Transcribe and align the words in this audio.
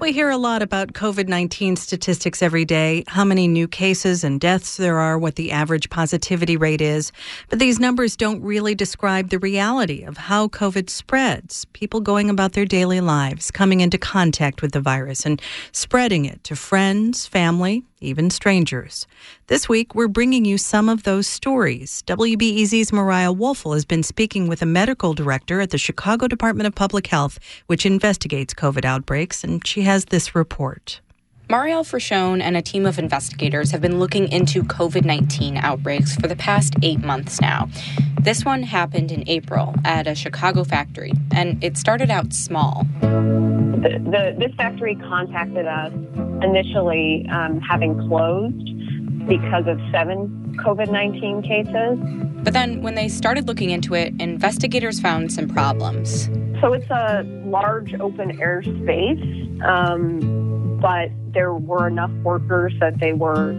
We 0.00 0.12
hear 0.12 0.30
a 0.30 0.36
lot 0.36 0.62
about 0.62 0.92
COVID 0.92 1.26
19 1.26 1.74
statistics 1.74 2.40
every 2.40 2.64
day, 2.64 3.02
how 3.08 3.24
many 3.24 3.48
new 3.48 3.66
cases 3.66 4.22
and 4.22 4.40
deaths 4.40 4.76
there 4.76 4.98
are, 4.98 5.18
what 5.18 5.34
the 5.34 5.50
average 5.50 5.90
positivity 5.90 6.56
rate 6.56 6.80
is. 6.80 7.10
But 7.48 7.58
these 7.58 7.80
numbers 7.80 8.16
don't 8.16 8.40
really 8.40 8.76
describe 8.76 9.30
the 9.30 9.40
reality 9.40 10.04
of 10.04 10.16
how 10.16 10.46
COVID 10.48 10.88
spreads. 10.88 11.64
People 11.72 12.00
going 12.00 12.30
about 12.30 12.52
their 12.52 12.64
daily 12.64 13.00
lives, 13.00 13.50
coming 13.50 13.80
into 13.80 13.98
contact 13.98 14.62
with 14.62 14.70
the 14.70 14.80
virus, 14.80 15.26
and 15.26 15.42
spreading 15.72 16.26
it 16.26 16.44
to 16.44 16.54
friends, 16.54 17.26
family, 17.26 17.82
even 18.00 18.30
strangers. 18.30 19.06
This 19.48 19.68
week, 19.68 19.94
we're 19.94 20.08
bringing 20.08 20.44
you 20.44 20.58
some 20.58 20.88
of 20.88 21.02
those 21.02 21.26
stories. 21.26 22.02
WBEZ's 22.06 22.92
Mariah 22.92 23.32
Woelfel 23.32 23.74
has 23.74 23.84
been 23.84 24.02
speaking 24.02 24.48
with 24.48 24.62
a 24.62 24.66
medical 24.66 25.14
director 25.14 25.60
at 25.60 25.70
the 25.70 25.78
Chicago 25.78 26.28
Department 26.28 26.66
of 26.66 26.74
Public 26.74 27.06
Health, 27.08 27.38
which 27.66 27.86
investigates 27.86 28.54
COVID 28.54 28.84
outbreaks, 28.84 29.42
and 29.42 29.66
she 29.66 29.82
has 29.82 30.06
this 30.06 30.34
report. 30.34 31.00
Marielle 31.48 31.82
Fricchione 31.82 32.42
and 32.42 32.58
a 32.58 32.62
team 32.62 32.84
of 32.84 32.98
investigators 32.98 33.70
have 33.70 33.80
been 33.80 33.98
looking 33.98 34.30
into 34.30 34.62
COVID 34.62 35.06
19 35.06 35.56
outbreaks 35.56 36.14
for 36.14 36.28
the 36.28 36.36
past 36.36 36.74
eight 36.82 37.02
months 37.02 37.40
now. 37.40 37.70
This 38.20 38.44
one 38.44 38.62
happened 38.62 39.10
in 39.10 39.26
April 39.26 39.74
at 39.82 40.06
a 40.06 40.14
Chicago 40.14 40.62
factory, 40.62 41.14
and 41.34 41.62
it 41.64 41.78
started 41.78 42.10
out 42.10 42.34
small. 42.34 42.84
The, 43.00 43.98
the, 44.04 44.36
this 44.38 44.54
factory 44.56 44.96
contacted 44.96 45.66
us 45.66 45.90
initially 46.42 47.26
um, 47.32 47.62
having 47.62 47.96
closed 48.08 49.26
because 49.26 49.66
of 49.66 49.80
seven 49.90 50.54
COVID 50.58 50.90
19 50.90 51.42
cases. 51.42 52.44
But 52.44 52.52
then 52.52 52.82
when 52.82 52.94
they 52.94 53.08
started 53.08 53.46
looking 53.48 53.70
into 53.70 53.94
it, 53.94 54.12
investigators 54.20 55.00
found 55.00 55.32
some 55.32 55.48
problems. 55.48 56.28
So 56.60 56.72
it's 56.74 56.90
a 56.90 57.22
large 57.46 57.94
open 58.00 58.38
air 58.40 58.62
space, 58.62 59.60
um, 59.64 60.37
but 60.80 61.10
there 61.32 61.52
were 61.52 61.88
enough 61.88 62.10
workers 62.22 62.72
that 62.80 62.98
they 63.00 63.12
were 63.12 63.50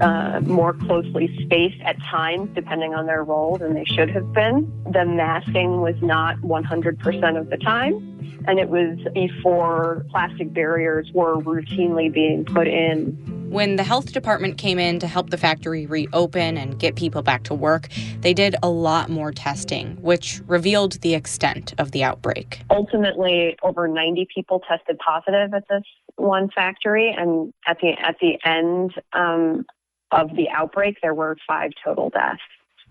uh, 0.00 0.40
more 0.40 0.74
closely 0.74 1.34
spaced 1.42 1.80
at 1.82 1.96
times, 2.02 2.50
depending 2.54 2.94
on 2.94 3.06
their 3.06 3.24
role, 3.24 3.56
than 3.56 3.74
they 3.74 3.84
should 3.84 4.10
have 4.10 4.32
been. 4.32 4.70
The 4.92 5.04
masking 5.04 5.80
was 5.80 5.96
not 6.02 6.36
100% 6.38 7.40
of 7.40 7.50
the 7.50 7.56
time 7.56 8.16
and 8.46 8.58
it 8.58 8.68
was 8.68 8.98
before 9.12 10.06
plastic 10.10 10.52
barriers 10.52 11.10
were 11.12 11.36
routinely 11.38 12.12
being 12.12 12.44
put 12.44 12.68
in. 12.68 13.16
When 13.48 13.76
the 13.76 13.84
health 13.84 14.12
department 14.12 14.58
came 14.58 14.78
in 14.78 14.98
to 14.98 15.06
help 15.06 15.30
the 15.30 15.38
factory 15.38 15.86
reopen 15.86 16.56
and 16.56 16.78
get 16.78 16.96
people 16.96 17.22
back 17.22 17.44
to 17.44 17.54
work, 17.54 17.88
they 18.20 18.34
did 18.34 18.56
a 18.62 18.68
lot 18.68 19.08
more 19.08 19.30
testing, 19.30 19.96
which 20.02 20.40
revealed 20.46 21.00
the 21.00 21.14
extent 21.14 21.72
of 21.78 21.92
the 21.92 22.02
outbreak. 22.02 22.62
Ultimately, 22.70 23.56
over 23.62 23.86
90 23.86 24.26
people 24.34 24.60
tested 24.68 24.98
positive 24.98 25.54
at 25.54 25.62
this 25.70 25.84
one 26.16 26.50
factory, 26.54 27.14
and 27.16 27.52
at 27.66 27.78
the 27.80 27.92
at 27.98 28.16
the 28.20 28.38
end 28.44 28.94
um, 29.12 29.64
of 30.10 30.30
the 30.34 30.48
outbreak, 30.50 30.96
there 31.02 31.14
were 31.14 31.36
five 31.46 31.70
total 31.84 32.10
deaths. 32.10 32.40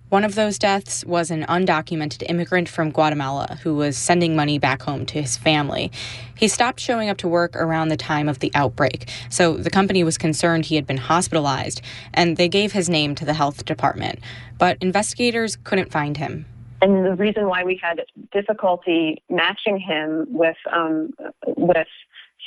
One 0.10 0.24
of 0.24 0.36
those 0.36 0.60
deaths 0.60 1.04
was 1.04 1.32
an 1.32 1.44
undocumented 1.46 2.24
immigrant 2.30 2.70
from 2.70 2.92
Guatemala 2.92 3.58
who 3.64 3.76
was 3.76 3.98
sending 3.98 4.36
money 4.36 4.60
back 4.60 4.84
home 4.84 5.06
to 5.08 5.20
his 5.20 5.36
family. 5.36 5.92
He 6.38 6.48
stopped 6.48 6.80
showing 6.80 7.10
up 7.10 7.18
to 7.18 7.28
work 7.28 7.56
around 7.56 7.90
the 7.90 7.98
time 7.98 8.30
of 8.30 8.38
the 8.38 8.52
outbreak, 8.54 9.10
so 9.30 9.58
the 9.58 9.72
company 9.72 10.04
was 10.04 10.18
concerned 10.18 10.66
he 10.66 10.76
had 10.76 10.86
been 10.86 10.98
hospitalized, 10.98 11.82
and 12.14 12.38
they 12.38 12.48
gave 12.48 12.72
his 12.72 12.88
name 12.88 13.16
to 13.16 13.26
the 13.26 13.34
health 13.34 13.66
department. 13.66 14.20
But 14.60 14.78
investigators 14.80 15.56
couldn't 15.64 15.92
find 15.92 16.18
him. 16.18 16.46
And 16.84 17.04
the 17.04 17.16
reason 17.16 17.48
why 17.48 17.64
we 17.64 17.80
had 17.82 18.02
difficulty 18.32 19.24
matching 19.30 19.80
him 19.80 20.28
with 20.30 20.58
um, 20.72 21.14
with 21.58 21.88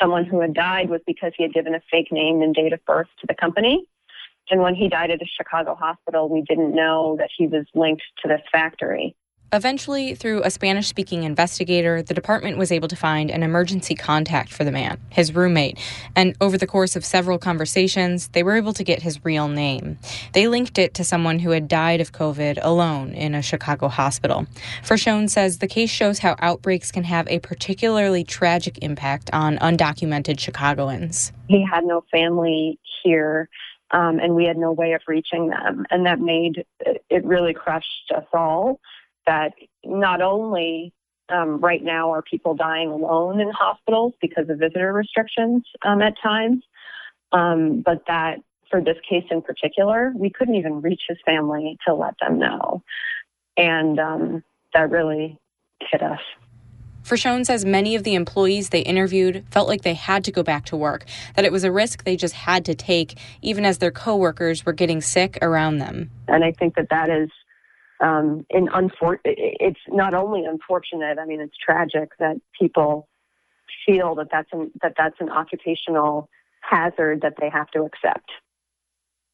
someone 0.00 0.24
who 0.24 0.40
had 0.40 0.54
died 0.54 0.90
was 0.90 1.00
because 1.06 1.32
he 1.36 1.42
had 1.42 1.52
given 1.52 1.74
a 1.74 1.80
fake 1.90 2.12
name 2.12 2.40
and 2.40 2.54
date 2.54 2.72
of 2.72 2.84
birth 2.84 3.08
to 3.20 3.26
the 3.26 3.34
company. 3.34 3.84
And 4.50 4.62
when 4.62 4.74
he 4.74 4.88
died 4.88 5.10
at 5.10 5.20
a 5.20 5.26
Chicago 5.36 5.74
hospital, 5.74 6.28
we 6.28 6.42
didn't 6.42 6.74
know 6.74 7.16
that 7.18 7.30
he 7.36 7.46
was 7.46 7.66
linked 7.74 8.02
to 8.22 8.28
this 8.28 8.40
factory. 8.50 9.14
Eventually, 9.50 10.14
through 10.14 10.42
a 10.42 10.50
Spanish 10.50 10.88
speaking 10.88 11.22
investigator, 11.22 12.02
the 12.02 12.12
department 12.12 12.58
was 12.58 12.70
able 12.70 12.88
to 12.88 12.96
find 12.96 13.30
an 13.30 13.42
emergency 13.42 13.94
contact 13.94 14.52
for 14.52 14.62
the 14.62 14.70
man, 14.70 15.00
his 15.08 15.34
roommate, 15.34 15.78
and 16.14 16.36
over 16.38 16.58
the 16.58 16.66
course 16.66 16.96
of 16.96 17.04
several 17.04 17.38
conversations, 17.38 18.28
they 18.28 18.42
were 18.42 18.56
able 18.56 18.74
to 18.74 18.84
get 18.84 19.00
his 19.00 19.24
real 19.24 19.48
name. 19.48 19.98
They 20.34 20.48
linked 20.48 20.76
it 20.76 20.92
to 20.94 21.04
someone 21.04 21.38
who 21.38 21.52
had 21.52 21.66
died 21.66 22.02
of 22.02 22.12
COVID 22.12 22.58
alone 22.60 23.14
in 23.14 23.34
a 23.34 23.40
Chicago 23.40 23.88
hospital. 23.88 24.46
Fricchione 24.82 25.30
says 25.30 25.58
the 25.58 25.66
case 25.66 25.88
shows 25.88 26.18
how 26.18 26.36
outbreaks 26.40 26.92
can 26.92 27.04
have 27.04 27.26
a 27.28 27.38
particularly 27.38 28.24
tragic 28.24 28.78
impact 28.82 29.30
on 29.32 29.56
undocumented 29.58 30.38
Chicagoans. 30.38 31.32
He 31.48 31.64
had 31.64 31.84
no 31.84 32.04
family 32.10 32.78
here 33.02 33.48
um, 33.90 34.18
and 34.18 34.34
we 34.34 34.44
had 34.44 34.56
no 34.56 34.72
way 34.72 34.92
of 34.92 35.02
reaching 35.06 35.48
them. 35.48 35.86
And 35.90 36.06
that 36.06 36.20
made 36.20 36.64
it 36.80 37.24
really 37.24 37.54
crushed 37.54 38.12
us 38.14 38.24
all 38.32 38.80
that 39.26 39.52
not 39.84 40.22
only 40.22 40.92
um, 41.28 41.58
right 41.60 41.82
now 41.82 42.12
are 42.12 42.22
people 42.22 42.54
dying 42.54 42.90
alone 42.90 43.40
in 43.40 43.50
hospitals 43.50 44.14
because 44.20 44.48
of 44.48 44.58
visitor 44.58 44.92
restrictions 44.92 45.62
um, 45.84 46.00
at 46.00 46.14
times, 46.22 46.62
um, 47.32 47.82
but 47.84 48.02
that 48.06 48.38
for 48.70 48.80
this 48.80 48.96
case 49.08 49.24
in 49.30 49.42
particular, 49.42 50.12
we 50.14 50.30
couldn't 50.30 50.54
even 50.54 50.80
reach 50.80 51.02
his 51.08 51.18
family 51.24 51.78
to 51.86 51.94
let 51.94 52.14
them 52.20 52.38
know. 52.38 52.82
And 53.56 53.98
um, 53.98 54.44
that 54.74 54.90
really 54.90 55.38
hit 55.80 56.02
us. 56.02 56.20
Fricchione 57.08 57.46
says 57.46 57.64
many 57.64 57.94
of 57.94 58.04
the 58.04 58.14
employees 58.14 58.68
they 58.68 58.80
interviewed 58.80 59.44
felt 59.50 59.66
like 59.66 59.82
they 59.82 59.94
had 59.94 60.24
to 60.24 60.30
go 60.30 60.42
back 60.42 60.66
to 60.66 60.76
work, 60.76 61.06
that 61.36 61.44
it 61.46 61.52
was 61.52 61.64
a 61.64 61.72
risk 61.72 62.04
they 62.04 62.16
just 62.16 62.34
had 62.34 62.66
to 62.66 62.74
take, 62.74 63.18
even 63.40 63.64
as 63.64 63.78
their 63.78 63.90
coworkers 63.90 64.66
were 64.66 64.74
getting 64.74 65.00
sick 65.00 65.38
around 65.40 65.78
them. 65.78 66.10
And 66.28 66.44
I 66.44 66.52
think 66.52 66.74
that 66.76 66.88
that 66.90 67.08
is 67.08 67.30
um, 68.00 68.44
in 68.50 68.66
unfor- 68.68 69.20
it's 69.24 69.80
not 69.88 70.12
only 70.12 70.44
unfortunate. 70.44 71.18
I 71.18 71.24
mean, 71.24 71.40
it's 71.40 71.56
tragic 71.56 72.10
that 72.18 72.36
people 72.58 73.08
feel 73.86 74.14
that 74.16 74.28
that's 74.30 74.48
an, 74.52 74.70
that 74.82 74.92
that's 74.96 75.16
an 75.20 75.30
occupational 75.30 76.28
hazard 76.60 77.22
that 77.22 77.34
they 77.40 77.48
have 77.48 77.70
to 77.70 77.84
accept. 77.84 78.30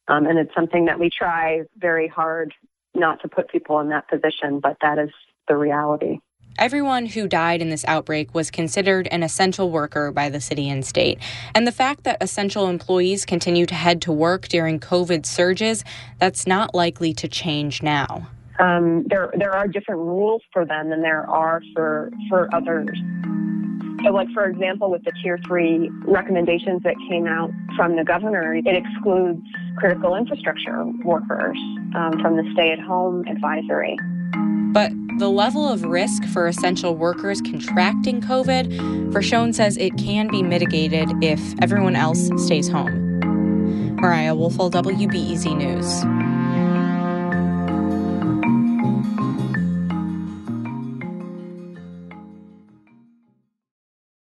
Um, 0.07 0.27
and 0.27 0.39
it's 0.39 0.53
something 0.55 0.85
that 0.85 0.99
we 0.99 1.09
try 1.09 1.63
very 1.77 2.07
hard 2.07 2.53
not 2.93 3.21
to 3.23 3.27
put 3.27 3.49
people 3.49 3.79
in 3.79 3.89
that 3.89 4.07
position, 4.07 4.61
but 4.61 4.77
that 4.81 4.97
is 4.97 5.09
the 5.47 5.57
reality. 5.57 6.19
Everyone 6.57 7.05
who 7.05 7.27
died 7.27 7.61
in 7.61 7.69
this 7.69 7.83
outbreak 7.85 8.33
was 8.33 8.49
considered 8.49 9.09
an 9.11 9.23
essential 9.23 9.71
worker 9.71 10.13
by 10.13 10.29
the 10.29 10.39
city 10.39 10.69
and 10.69 10.85
state. 10.85 11.19
And 11.53 11.67
the 11.67 11.71
fact 11.71 12.05
that 12.05 12.17
essential 12.21 12.69
employees 12.69 13.25
continue 13.25 13.65
to 13.65 13.75
head 13.75 14.01
to 14.03 14.13
work 14.13 14.47
during 14.47 14.79
COVID 14.79 15.25
surges, 15.25 15.83
that's 16.17 16.47
not 16.47 16.73
likely 16.73 17.13
to 17.15 17.27
change 17.27 17.83
now. 17.83 18.29
Um, 18.59 19.03
there, 19.09 19.33
there 19.37 19.51
are 19.51 19.67
different 19.67 19.99
rules 19.99 20.41
for 20.53 20.65
them 20.65 20.91
than 20.91 21.01
there 21.01 21.29
are 21.29 21.61
for, 21.73 22.09
for 22.29 22.47
others. 22.55 22.97
So, 24.05 24.11
like, 24.11 24.29
for 24.33 24.45
example, 24.45 24.89
with 24.89 25.03
the 25.03 25.11
tier 25.21 25.37
three 25.45 25.89
recommendations 26.05 26.83
that 26.83 26.95
came 27.09 27.27
out 27.27 27.51
from 27.75 27.97
the 27.97 28.03
governor, 28.05 28.55
it 28.55 28.65
excludes 28.67 29.41
critical 29.77 30.15
infrastructure 30.15 30.85
workers 31.03 31.57
um, 31.95 32.13
from 32.21 32.37
the 32.37 32.49
stay 32.53 32.71
at 32.71 32.79
home 32.79 33.25
advisory. 33.27 33.97
But 34.75 34.91
the 35.19 35.29
level 35.29 35.69
of 35.69 35.85
risk 35.85 36.25
for 36.25 36.47
essential 36.47 36.97
workers 36.97 37.39
contracting 37.39 38.19
COVID, 38.19 39.13
Fricchione 39.13 39.55
says 39.55 39.77
it 39.77 39.95
can 39.97 40.27
be 40.27 40.43
mitigated 40.43 41.07
if 41.23 41.39
everyone 41.61 41.95
else 41.95 42.29
stays 42.43 42.67
home. 42.67 43.21
Mariah 43.95 44.35
Woelfel, 44.35 44.69
WBEZ 44.69 45.55
News. 45.55 46.24